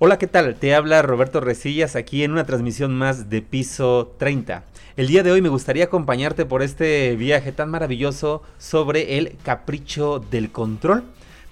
[0.00, 0.54] Hola, ¿qué tal?
[0.54, 4.62] Te habla Roberto Resillas aquí en una transmisión más de Piso 30.
[4.96, 10.20] El día de hoy me gustaría acompañarte por este viaje tan maravilloso sobre el capricho
[10.30, 11.02] del control.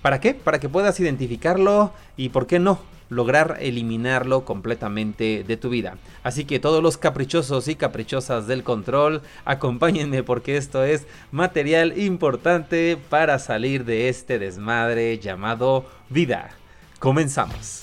[0.01, 0.33] ¿Para qué?
[0.33, 2.79] Para que puedas identificarlo y, ¿por qué no?
[3.09, 5.97] lograr eliminarlo completamente de tu vida.
[6.23, 12.97] Así que todos los caprichosos y caprichosas del control, acompáñenme porque esto es material importante
[13.09, 16.51] para salir de este desmadre llamado vida.
[16.99, 17.81] Comenzamos.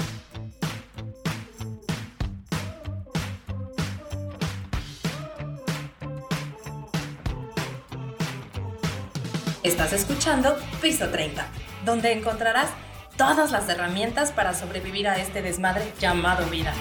[9.64, 11.48] Estás escuchando Piso 30,
[11.86, 12.70] donde encontrarás
[13.16, 16.74] todas las herramientas para sobrevivir a este desmadre llamado vida.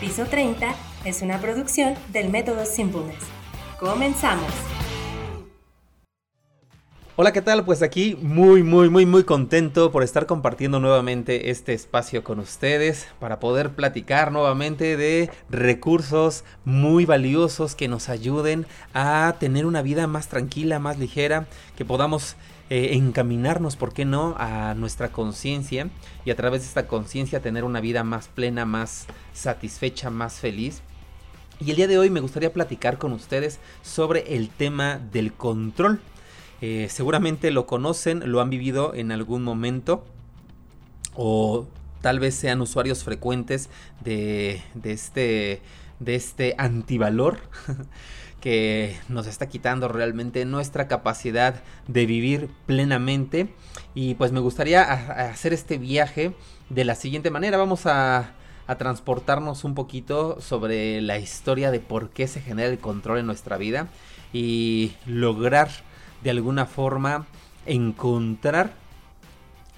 [0.00, 3.22] Piso 30 es una producción del método Simpleness.
[3.78, 4.50] Comenzamos.
[7.22, 7.66] Hola, ¿qué tal?
[7.66, 13.08] Pues aquí muy, muy, muy, muy contento por estar compartiendo nuevamente este espacio con ustedes
[13.18, 18.64] para poder platicar nuevamente de recursos muy valiosos que nos ayuden
[18.94, 22.36] a tener una vida más tranquila, más ligera, que podamos
[22.70, 25.90] eh, encaminarnos, ¿por qué no?, a nuestra conciencia
[26.24, 30.80] y a través de esta conciencia tener una vida más plena, más satisfecha, más feliz.
[31.60, 36.00] Y el día de hoy me gustaría platicar con ustedes sobre el tema del control.
[36.60, 40.04] Eh, seguramente lo conocen, lo han vivido en algún momento
[41.14, 41.66] o
[42.02, 43.70] tal vez sean usuarios frecuentes
[44.02, 45.62] de, este,
[46.00, 47.38] de este antivalor
[48.40, 53.48] que nos está quitando realmente nuestra capacidad de vivir plenamente.
[53.94, 56.34] Y pues me gustaría hacer este viaje
[56.68, 57.58] de la siguiente manera.
[57.58, 58.34] Vamos a
[58.78, 63.56] transportarnos un poquito sobre la historia de por qué se genera el control en nuestra
[63.56, 63.88] vida
[64.32, 65.70] y lograr
[66.22, 67.26] de alguna forma
[67.66, 68.74] encontrar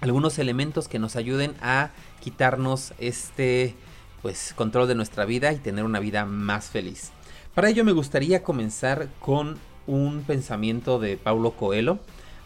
[0.00, 1.90] algunos elementos que nos ayuden a
[2.20, 3.74] quitarnos este
[4.20, 7.10] pues control de nuestra vida y tener una vida más feliz.
[7.54, 11.98] Para ello me gustaría comenzar con un pensamiento de Paulo Coelho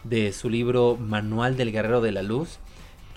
[0.03, 2.57] de su libro Manual del Guerrero de la Luz,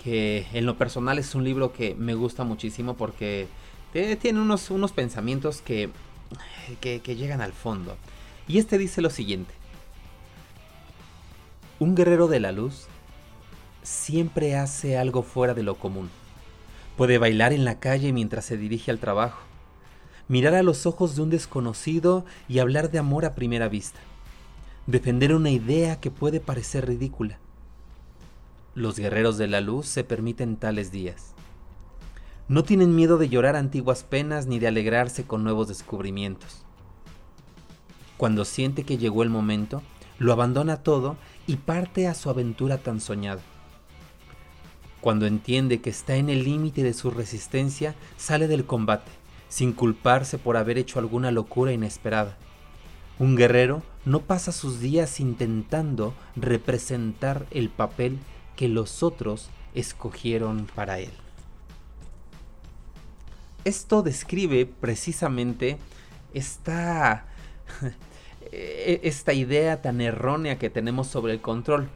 [0.03, 3.47] que en lo personal es un libro que me gusta muchísimo porque
[3.91, 5.89] tiene unos, unos pensamientos que,
[6.79, 7.97] que, que llegan al fondo.
[8.47, 9.53] Y este dice lo siguiente,
[11.81, 12.85] un guerrero de la luz
[13.81, 16.11] siempre hace algo fuera de lo común.
[16.95, 19.39] Puede bailar en la calle mientras se dirige al trabajo,
[20.27, 23.99] mirar a los ojos de un desconocido y hablar de amor a primera vista,
[24.85, 27.39] defender una idea que puede parecer ridícula.
[28.75, 31.33] Los guerreros de la luz se permiten tales días.
[32.47, 36.63] No tienen miedo de llorar antiguas penas ni de alegrarse con nuevos descubrimientos.
[38.17, 39.81] Cuando siente que llegó el momento,
[40.21, 41.17] lo abandona todo
[41.47, 43.41] y parte a su aventura tan soñada.
[45.01, 49.11] Cuando entiende que está en el límite de su resistencia, sale del combate,
[49.49, 52.37] sin culparse por haber hecho alguna locura inesperada.
[53.17, 58.19] Un guerrero no pasa sus días intentando representar el papel
[58.55, 61.13] que los otros escogieron para él.
[63.65, 65.79] Esto describe precisamente
[66.35, 67.25] esta
[68.51, 71.89] esta idea tan errónea que tenemos sobre el control.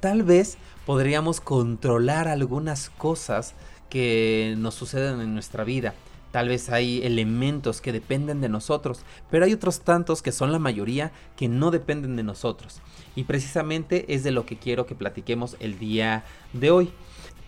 [0.00, 3.54] Tal vez podríamos controlar algunas cosas
[3.90, 5.94] que nos suceden en nuestra vida.
[6.30, 9.00] Tal vez hay elementos que dependen de nosotros,
[9.30, 12.80] pero hay otros tantos que son la mayoría que no dependen de nosotros.
[13.16, 16.92] Y precisamente es de lo que quiero que platiquemos el día de hoy.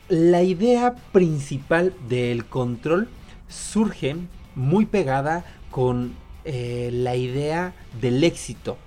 [0.08, 3.08] La idea principal del control
[3.48, 4.16] surge
[4.54, 6.14] muy pegada con
[6.44, 8.78] eh, la idea del éxito,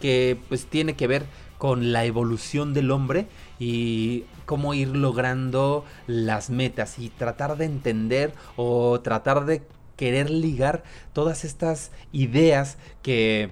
[0.00, 1.26] que pues tiene que ver
[1.58, 3.26] con la evolución del hombre
[3.58, 9.62] y cómo ir logrando las metas y tratar de entender o tratar de
[9.96, 13.50] querer ligar todas estas ideas que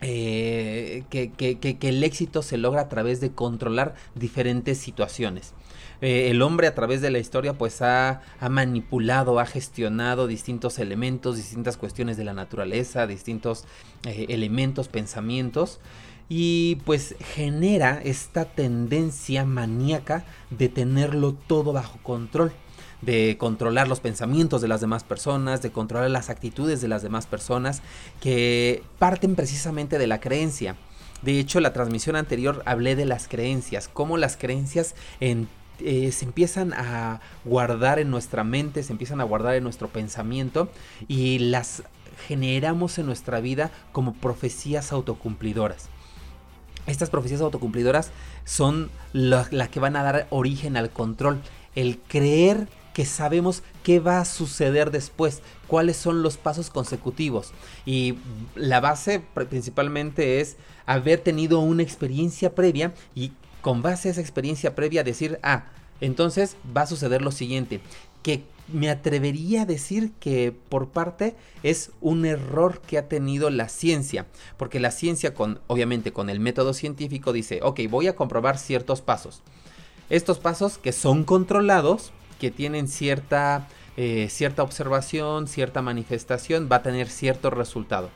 [0.00, 5.54] eh, que, el éxito se logra a través de controlar diferentes situaciones.
[6.02, 11.36] Eh, el hombre a través de la historia pues ha, manipulado, ha gestionado distintos elementos,
[11.36, 13.64] distintas cuestiones de la naturaleza, distintos
[14.04, 15.78] eh, elementos, pensamientos
[16.28, 22.52] y pues genera esta tendencia maníaca de tenerlo todo bajo control
[23.00, 27.26] de controlar los pensamientos de las demás personas, de controlar las actitudes de las demás
[27.26, 27.82] personas,
[28.20, 30.76] que parten precisamente de la creencia.
[31.20, 35.48] De hecho, la transmisión anterior hablé de las creencias, cómo las creencias en
[35.80, 40.70] eh, se empiezan a guardar en nuestra mente, se empiezan a guardar en nuestro pensamiento
[41.08, 41.82] y las
[42.26, 45.88] generamos en nuestra vida como profecías autocumplidoras.
[46.86, 48.10] estas profecías autocumplidoras
[48.44, 51.40] son las la que van a dar origen al control.
[51.74, 57.52] El creer que sabemos qué va a suceder después, cuáles son los pasos consecutivos.
[57.86, 58.16] Y
[58.54, 64.74] la base principalmente es haber tenido una experiencia previa y con base a esa experiencia
[64.74, 65.64] previa decir, ah,
[66.02, 67.80] entonces va a suceder lo siguiente,
[68.22, 73.68] que me atrevería a decir que por parte es un error que ha tenido la
[73.68, 74.26] ciencia,
[74.56, 79.00] porque la ciencia con obviamente con el método científico dice, ok, voy a comprobar ciertos
[79.00, 79.42] pasos.
[80.10, 86.82] Estos pasos que son controlados, que tienen cierta, eh, cierta observación, cierta manifestación, va a
[86.82, 88.10] tener cierto resultado.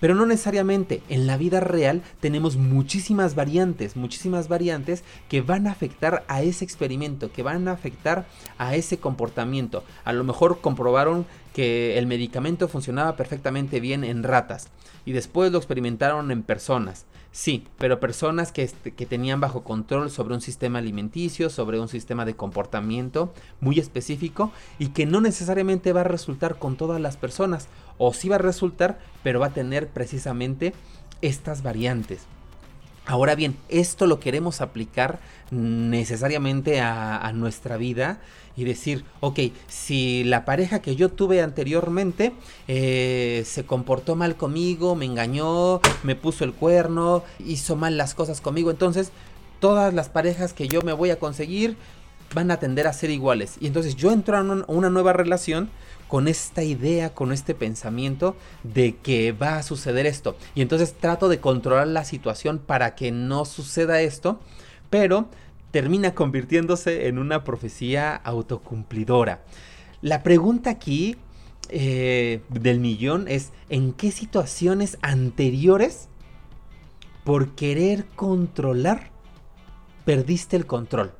[0.00, 1.02] Pero no necesariamente.
[1.08, 6.64] En la vida real tenemos muchísimas variantes, muchísimas variantes que van a afectar a ese
[6.64, 8.26] experimento, que van a afectar
[8.58, 9.84] a ese comportamiento.
[10.04, 14.68] A lo mejor comprobaron que el medicamento funcionaba perfectamente bien en ratas
[15.04, 17.06] y después lo experimentaron en personas.
[17.30, 22.24] Sí, pero personas que, que, tenían bajo control sobre un sistema alimenticio, sobre un sistema
[22.24, 27.68] de comportamiento muy específico y que no necesariamente va a resultar con todas las personas
[27.98, 30.72] o sí va a resultar, pero va a tener precisamente
[31.20, 32.20] estas variantes.
[33.08, 35.18] Ahora bien, esto lo queremos aplicar
[35.50, 38.20] necesariamente a, nuestra vida
[38.54, 42.34] y decir, ok, si la pareja que yo tuve anteriormente
[42.66, 48.42] eh, se comportó mal conmigo, me engañó, me puso el cuerno, hizo mal las cosas
[48.42, 49.10] conmigo, entonces
[49.58, 51.76] todas las parejas que yo me voy a conseguir
[52.34, 53.56] van a tender a ser iguales.
[53.60, 55.70] Y entonces yo entro a una nueva relación
[56.08, 60.36] con esta idea, con este pensamiento de que va a suceder esto.
[60.54, 64.40] Y entonces trato de controlar la situación para que no suceda esto,
[64.90, 65.28] pero
[65.70, 69.44] termina convirtiéndose en una profecía autocumplidora.
[70.00, 71.16] La pregunta aquí
[71.68, 76.08] eh, del millón es, ¿en qué situaciones anteriores,
[77.24, 79.10] por querer controlar,
[80.06, 81.12] perdiste el control?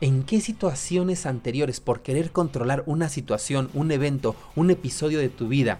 [0.00, 5.48] ¿En qué situaciones anteriores, por querer controlar una situación, un evento, un episodio de tu
[5.48, 5.78] vida,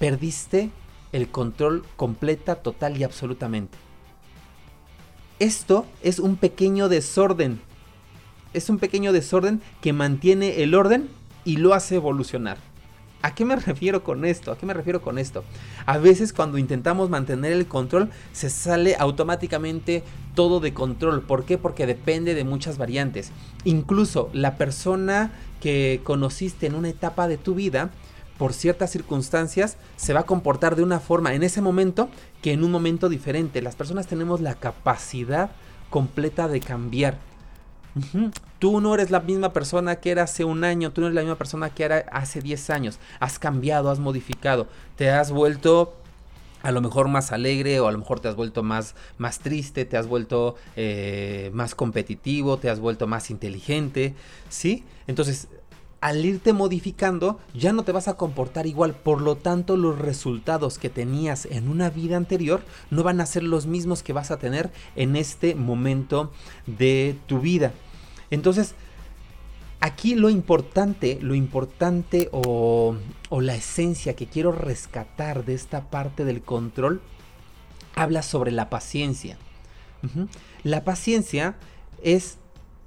[0.00, 0.70] perdiste
[1.12, 3.78] el control completa, total y absolutamente?
[5.38, 7.60] Esto es un pequeño desorden.
[8.54, 11.08] Es un pequeño desorden que mantiene el orden
[11.44, 12.71] y lo hace evolucionar.
[13.22, 14.50] ¿A qué me refiero con esto?
[14.50, 15.44] ¿A qué me refiero con esto?
[15.86, 20.02] A veces cuando intentamos mantener el control se sale automáticamente
[20.34, 21.22] todo de control.
[21.22, 21.56] ¿Por qué?
[21.56, 23.30] Porque depende de muchas variantes.
[23.64, 25.30] Incluso la persona
[25.60, 27.90] que conociste en una etapa de tu vida,
[28.38, 32.08] por ciertas circunstancias, se va a comportar de una forma en ese momento
[32.42, 33.62] que en un momento diferente.
[33.62, 35.52] Las personas tenemos la capacidad
[35.90, 37.18] completa de cambiar
[38.58, 41.22] Tú no eres la misma persona que era hace un año, tú no eres la
[41.22, 42.98] misma persona que era hace 10 años.
[43.20, 44.66] Has cambiado, has modificado,
[44.96, 45.94] te has vuelto
[46.62, 49.84] a lo mejor más alegre o a lo mejor te has vuelto más, más triste,
[49.84, 54.14] te has vuelto eh, más competitivo, te has vuelto más inteligente,
[54.48, 54.84] ¿sí?
[55.06, 55.48] Entonces,
[56.02, 60.78] al irte modificando, ya no te vas a comportar igual, por lo tanto los resultados
[60.78, 64.38] que tenías en una vida anterior no van a ser los mismos que vas a
[64.38, 66.32] tener en este momento
[66.66, 67.72] de tu vida.
[68.32, 68.74] Entonces,
[69.78, 72.96] aquí lo importante, lo importante o,
[73.30, 77.00] la esencia que quiero rescatar de esta parte del control,
[77.94, 79.38] habla sobre la paciencia.
[80.64, 81.54] La paciencia
[82.02, 82.38] es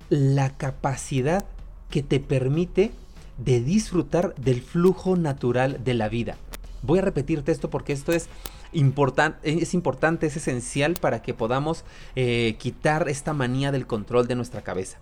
[0.09, 1.45] la capacidad
[1.89, 2.91] que te permite
[3.37, 6.37] de disfrutar del flujo natural de la vida.
[6.81, 8.29] Voy a repetirte esto porque esto es,
[8.71, 11.83] es importante, es esencial para que podamos
[12.15, 14.99] eh, quitar esta manía del control de nuestra cabeza.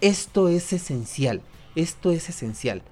[0.00, 1.42] Esto es esencial,
[1.74, 2.82] esto es esencial.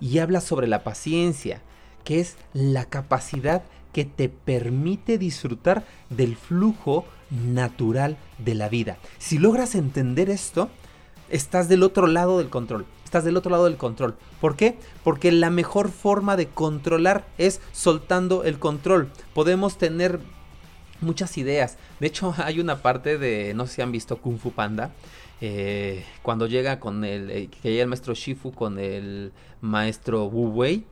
[0.00, 1.62] Y habla sobre la paciencia,
[2.04, 8.98] que es la capacidad que te permite disfrutar del flujo natural de la vida.
[9.18, 10.68] Si logras entender esto,
[11.30, 12.84] estás del otro lado del control.
[13.06, 14.16] Estás del otro lado del control.
[14.40, 14.76] ¿Por qué?
[15.04, 19.12] Porque la mejor forma de controlar es soltando el control.
[19.32, 20.18] Podemos tener
[21.00, 21.76] muchas ideas.
[22.00, 24.90] De hecho, hay una parte de, no sé si han visto Kung Fu Panda,
[25.40, 30.48] eh, cuando llega con el, eh, que llega el maestro Shifu con el maestro Wu
[30.48, 30.84] Wei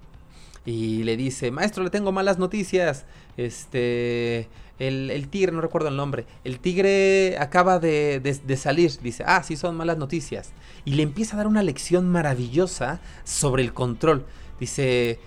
[0.64, 3.06] y le dice, maestro, le tengo malas noticias,
[3.36, 4.46] este,
[4.78, 9.56] el, tigre, no recuerdo el nombre, el tigre acaba de, de, salir, dice, ah, sí,
[9.56, 10.52] son malas noticias,
[10.84, 14.26] y le empieza a dar una lección maravillosa sobre el control,
[14.58, 15.20] dice,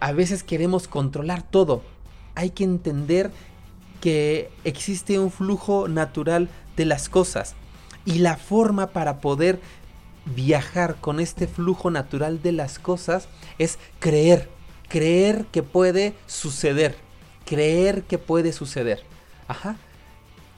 [0.00, 1.82] a veces queremos controlar todo,
[2.34, 3.30] hay que entender
[4.00, 7.54] que existe un flujo natural de las cosas,
[8.04, 9.60] y la forma para poder
[10.34, 14.50] viajar con este flujo natural de las cosas es creer,
[14.88, 17.05] creer que puede suceder.
[17.46, 19.02] Creer que puede suceder.
[19.48, 19.76] Ajá.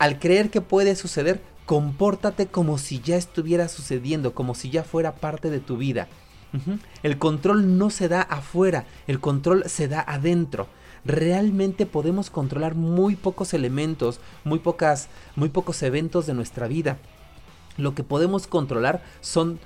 [0.01, 5.17] Al creer que puede suceder, compórtate como si ya estuviera sucediendo, como si ya fuera
[5.17, 6.09] parte de tu vida.
[7.03, 10.67] El control no se da afuera, el control se da adentro.
[11.05, 16.97] Realmente podemos controlar muy pocos elementos, muy pocas, muy pocos eventos de nuestra vida.
[17.77, 19.61] Lo que podemos controlar son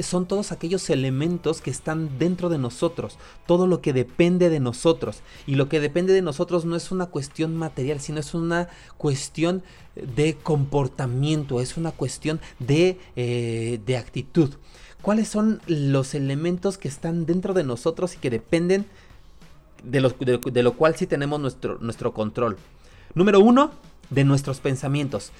[0.00, 5.22] son todos aquellos elementos que están dentro de nosotros, todo lo que depende de nosotros.
[5.46, 9.62] Y lo que depende de nosotros no es una cuestión material, sino es una cuestión
[9.94, 14.50] de comportamiento, es una cuestión de, eh, de actitud.
[15.02, 18.86] ¿Cuáles son los elementos que están dentro de nosotros y que dependen
[19.82, 22.56] de lo, de lo cual sí tenemos nuestro, nuestro control?
[23.14, 23.70] Número uno,
[24.10, 25.32] de nuestros pensamientos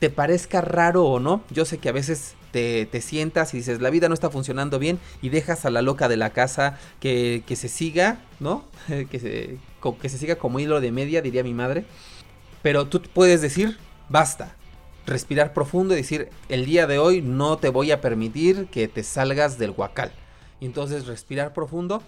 [0.00, 3.90] te parezca raro o no, yo sé que a veces te, sientas y dices, la
[3.90, 7.68] vida no está funcionando bien y dejas a la loca de la casa que, se
[7.68, 8.64] siga, ¿no?
[9.10, 9.58] que, se,
[10.00, 11.84] que se siga como hilo de media, diría mi madre.
[12.62, 13.78] Pero tú puedes decir,
[14.08, 14.54] basta,
[15.06, 19.02] respirar profundo y decir, el día de hoy no te voy a permitir que te
[19.02, 20.12] salgas del huacal.
[20.60, 22.02] Entonces respirar profundo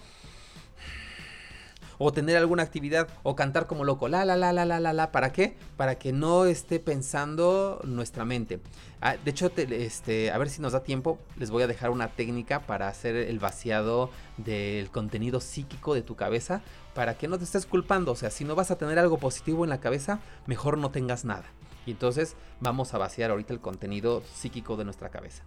[1.97, 5.11] o tener alguna actividad o cantar como loco, la la la la la la la,
[5.11, 5.55] ¿para qué?
[5.77, 8.59] Para que no esté pensando nuestra mente.
[9.01, 12.07] Ah, de hecho, este, a ver si nos da tiempo, les voy a dejar una
[12.09, 16.61] técnica para hacer el vaciado del contenido psíquico de tu cabeza
[16.93, 19.63] para que no te estés culpando, o sea, si no vas a tener algo positivo
[19.63, 21.45] en la cabeza, mejor no tengas nada.
[21.85, 25.43] Y entonces vamos a vaciar ahorita el contenido psíquico de nuestra cabeza.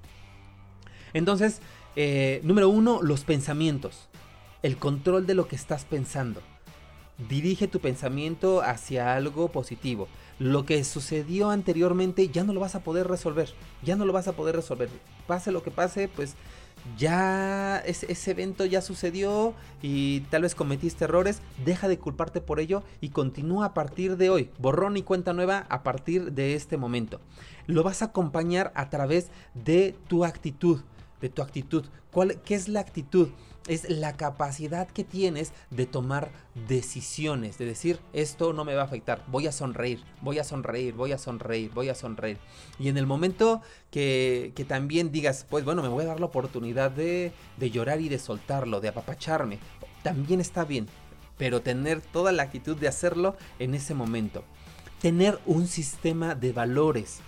[1.14, 1.60] Entonces,
[1.94, 4.08] eh, número uno, los pensamientos
[4.62, 6.40] el control de lo que estás pensando.
[7.28, 10.08] Dirige tu pensamiento hacia algo positivo.
[10.38, 13.54] Lo que sucedió anteriormente ya no lo vas a poder resolver.
[13.82, 14.90] Ya no lo vas a poder resolver.
[15.26, 16.36] Pase lo que pase, pues
[16.98, 21.40] ya ese, evento ya sucedió y tal vez cometiste errores.
[21.64, 24.50] Deja de culparte por ello y continúa a partir de hoy.
[24.58, 27.20] Borrón y cuenta nueva a partir de este momento.
[27.66, 30.80] Lo vas a acompañar a través de tu actitud.
[31.20, 31.84] De tu actitud.
[32.10, 33.28] ¿Cuál, ¿Qué es la actitud?
[33.66, 36.30] es la capacidad que tienes de tomar
[36.68, 40.94] decisiones, de decir, esto no me va a afectar, voy a sonreír, voy a sonreír,
[40.94, 42.38] voy a sonreír, voy a sonreír.
[42.78, 46.90] Y en el momento que, también digas, pues bueno, me voy a dar la oportunidad
[46.90, 49.58] de, de llorar y de soltarlo, de apapacharme,
[50.02, 50.86] también está bien,
[51.36, 54.44] pero tener toda la actitud de hacerlo en ese momento.
[55.00, 57.20] Tener un sistema de valores.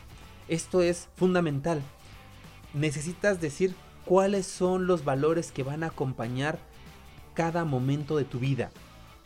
[0.49, 1.83] Esto es fundamental.
[2.75, 6.59] Necesitas decir cuáles son los valores que van a acompañar
[7.35, 8.71] cada momento de tu vida.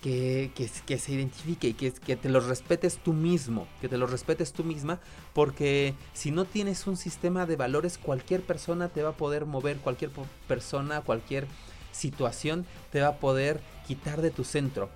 [0.02, 4.52] Que, que, se identifique y que, te los respetes tú mismo, que te los respetes
[4.52, 4.98] tú misma,
[5.32, 9.76] porque si no tienes un sistema de valores, cualquier persona te va a poder mover,
[9.76, 10.10] cualquier
[10.48, 11.46] persona, cualquier
[11.92, 14.90] situación te va a poder quitar de tu centro.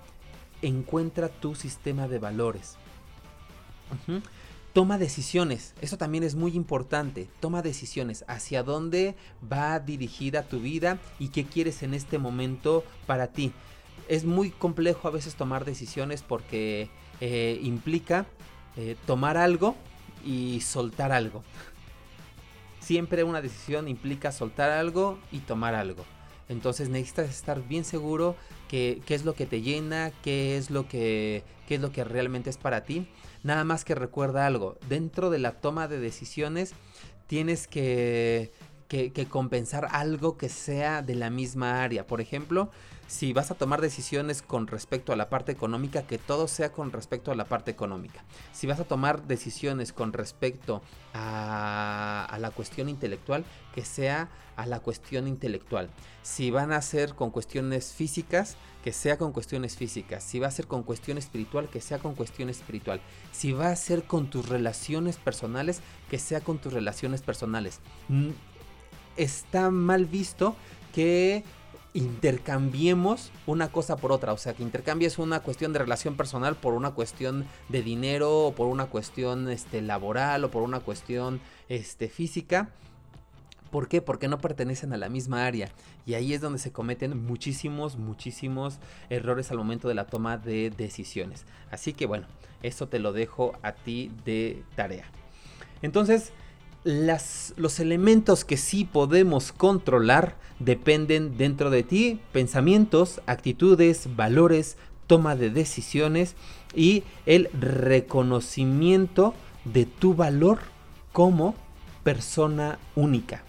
[0.61, 2.75] Encuentra tu sistema de valores.
[4.77, 7.27] Toma decisiones, eso también es muy importante.
[7.39, 9.15] Toma decisiones hacia dónde
[9.51, 13.53] va dirigida tu vida y qué quieres en este momento para ti.
[14.07, 16.91] Es muy complejo a veces tomar decisiones porque
[17.21, 18.27] eh, implica
[18.75, 19.75] eh, tomar algo
[20.23, 21.41] y soltar algo.
[22.79, 26.05] Siempre una decisión implica soltar algo y tomar algo.
[26.49, 28.35] Entonces necesitas estar bien seguro
[28.67, 32.03] que qué es lo que te llena, qué es lo que, qué es lo que
[32.03, 33.07] realmente es para ti
[33.43, 36.73] Nada más que recuerda algo, dentro de la toma de decisiones
[37.27, 38.51] tienes que,
[38.87, 42.07] que, compensar algo que sea de la misma área.
[42.07, 42.71] Por ejemplo,
[43.07, 46.91] si vas a tomar decisiones con respecto a la parte económica, que todo sea con
[46.91, 48.23] respecto a la parte económica.
[48.51, 50.81] Si vas a tomar decisiones con respecto
[51.13, 55.89] a, la cuestión intelectual, que sea a la cuestión intelectual.
[56.21, 60.23] Si van a ser con cuestiones físicas, que sea con cuestiones físicas.
[60.23, 62.99] Si va a ser con cuestión espiritual, que sea con cuestión espiritual.
[63.31, 67.79] Si va a ser con tus relaciones personales, que sea con tus relaciones personales.
[69.15, 70.55] Está mal visto
[70.93, 71.43] que
[71.93, 76.73] intercambiemos una cosa por otra, o sea, que intercambies una cuestión de relación personal por
[76.73, 81.39] una cuestión de dinero, o por una cuestión este, laboral, o por una cuestión
[81.69, 82.69] este, física.
[83.71, 84.01] ¿Por qué?
[84.01, 85.71] Porque no pertenecen a la misma área.
[86.05, 88.79] Y ahí es donde se cometen muchísimos, muchísimos
[89.09, 91.45] errores al momento de la toma de decisiones.
[91.69, 92.27] Así que bueno,
[92.63, 95.05] eso te lo dejo a ti de tarea.
[95.81, 96.31] Entonces,
[96.83, 105.49] los elementos que sí podemos controlar dependen dentro de ti, pensamientos, actitudes, valores, toma de
[105.49, 106.35] decisiones
[106.75, 109.33] y el reconocimiento
[109.65, 110.59] de tu valor
[111.11, 111.55] como
[112.03, 113.43] persona única.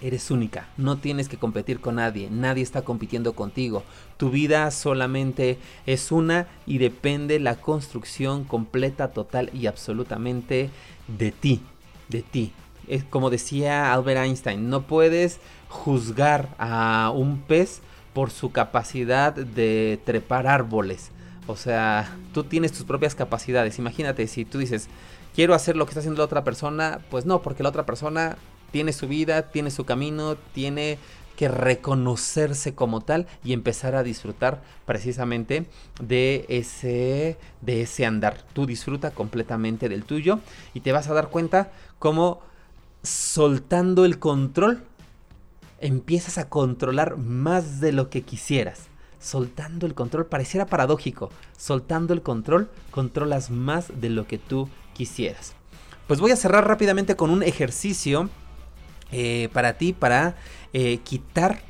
[0.00, 3.84] Eres única, no tienes que competir con nadie, nadie está compitiendo contigo.
[4.16, 10.70] Tu vida solamente es una y depende la construcción completa, total y absolutamente
[11.06, 11.62] de ti,
[12.12, 12.52] de ti.
[12.86, 17.80] Es como decía Albert Einstein, no puedes juzgar a un pez
[18.12, 21.10] por su capacidad de trepar árboles.
[21.46, 23.78] O sea, tú tienes tus propias capacidades.
[23.78, 24.88] Imagínate si tú dices,
[25.34, 28.36] quiero hacer lo que está haciendo la otra persona, pues no, porque la otra persona
[28.70, 30.98] tiene su vida, tiene su camino, tiene
[31.36, 35.66] que reconocerse como tal y empezar a disfrutar precisamente
[36.00, 38.42] de ese de ese andar.
[38.52, 40.40] Tú disfruta completamente del tuyo
[40.74, 42.40] y te vas a dar cuenta cómo
[43.02, 44.84] soltando el control
[45.80, 48.88] empiezas a controlar más de lo que quisieras.
[49.18, 51.30] Soltando el control pareciera paradójico.
[51.56, 55.54] Soltando el control controlas más de lo que tú quisieras.
[56.06, 58.28] Pues voy a cerrar rápidamente con un ejercicio
[59.12, 60.36] eh, para ti, para
[60.72, 61.60] eh, quitar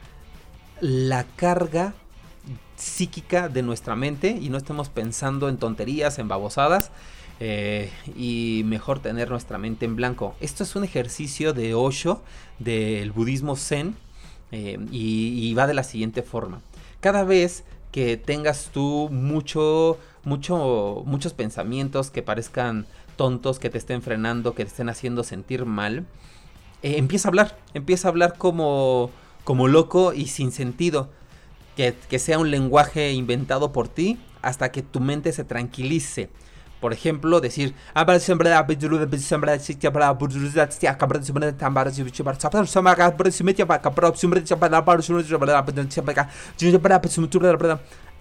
[0.80, 1.94] la carga
[2.76, 6.90] psíquica de nuestra mente y no estemos pensando en tonterías, en babosadas.
[7.44, 10.36] Eh, y mejor tener nuestra mente en blanco.
[10.38, 12.22] Esto es un ejercicio de Osho
[12.60, 13.96] del budismo zen
[14.52, 16.60] y, y, va de la siguiente forma.
[17.00, 24.02] Cada vez que tengas tú mucho, mucho, muchos pensamientos que parezcan tontos, que te estén
[24.02, 26.06] frenando, que te estén haciendo sentir mal,
[26.82, 29.10] eh, empieza a hablar, empieza a hablar como,
[29.44, 31.10] como loco y sin sentido.
[31.76, 36.28] Que, que sea un lenguaje inventado por ti hasta que tu mente se tranquilice.
[36.80, 37.74] Por ejemplo, decir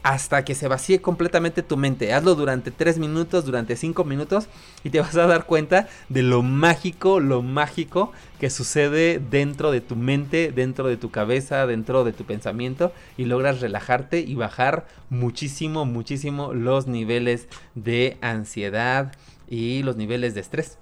[0.04, 2.14] hasta que se vacíe completamente tu mente.
[2.14, 4.48] Hazlo durante 3 minutos, durante 5 minutos
[4.84, 9.82] y te vas a dar cuenta de lo mágico, lo mágico que sucede dentro de
[9.82, 14.88] tu mente, dentro de tu cabeza, dentro de tu pensamiento y logras relajarte y bajar
[15.10, 19.14] muchísimo, muchísimo los niveles de ansiedad
[19.48, 20.78] y los niveles de estrés.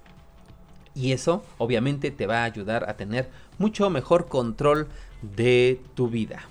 [0.94, 4.88] Y eso obviamente te va a ayudar a tener mucho mejor control
[5.22, 6.48] de tu vida.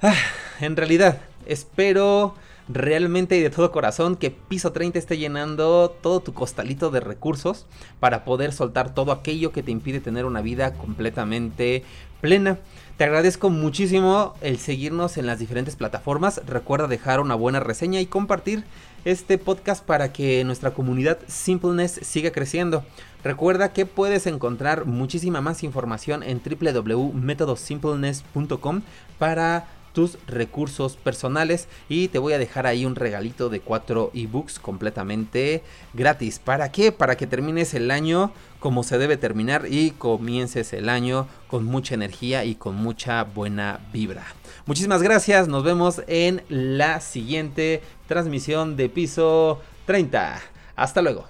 [0.00, 0.14] Ah,
[0.60, 2.36] en realidad, espero
[2.68, 7.66] realmente y de todo corazón que Piso 30 esté llenando todo tu costalito de recursos
[7.98, 11.82] para poder soltar todo aquello que te impide tener una vida completamente
[12.20, 12.58] plena.
[12.96, 16.42] Te agradezco muchísimo el seguirnos en las diferentes plataformas.
[16.46, 18.64] Recuerda dejar una buena reseña y compartir
[19.04, 22.84] este podcast para que nuestra comunidad Simpleness siga creciendo.
[23.24, 28.82] Recuerda que puedes encontrar muchísima más información en www.metodosimpleness.com
[29.18, 34.58] para tus recursos personales y te voy a dejar ahí un regalito de cuatro ebooks
[34.58, 35.62] completamente
[35.94, 36.38] gratis.
[36.38, 36.92] ¿Para qué?
[36.92, 41.94] Para que termines el año como se debe terminar y comiences el año con mucha
[41.94, 44.24] energía y con mucha buena vibra.
[44.66, 50.40] Muchísimas gracias, nos vemos en la siguiente transmisión de piso 30.
[50.76, 51.26] Hasta luego.